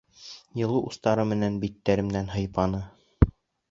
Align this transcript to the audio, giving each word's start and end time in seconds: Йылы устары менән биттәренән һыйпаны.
Йылы 0.61 0.79
устары 0.87 1.27
менән 1.33 1.61
биттәренән 1.67 2.35
һыйпаны. 2.39 2.85